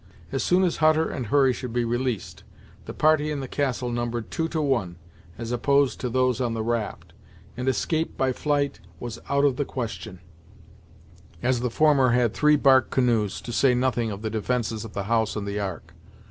As 0.31 0.41
soon 0.41 0.63
as 0.63 0.77
Hutter 0.77 1.07
and 1.07 1.27
Hurry 1.27 1.53
should 1.53 1.71
be 1.73 1.85
released, 1.85 2.43
the 2.85 2.93
party 2.95 3.29
in 3.29 3.39
the 3.39 3.47
castle 3.47 3.91
numbered 3.91 4.31
two 4.31 4.47
to 4.47 4.59
one, 4.59 4.95
as 5.37 5.51
opposed 5.51 5.99
to 5.99 6.09
those 6.09 6.41
on 6.41 6.55
the 6.55 6.63
raft, 6.63 7.13
and 7.55 7.67
escape 7.67 8.17
by 8.17 8.31
flight 8.33 8.79
was 8.99 9.19
out 9.29 9.45
of 9.45 9.57
the 9.57 9.63
question, 9.63 10.19
as 11.43 11.59
the 11.59 11.69
former 11.69 12.13
had 12.13 12.33
three 12.33 12.55
bark 12.55 12.89
canoes, 12.89 13.39
to 13.41 13.53
say 13.53 13.75
nothing 13.75 14.09
of 14.09 14.23
the 14.23 14.31
defences 14.31 14.83
of 14.83 14.93
the 14.93 15.03
house 15.03 15.35
and 15.35 15.45
the 15.47 15.59
Ark. 15.59 15.93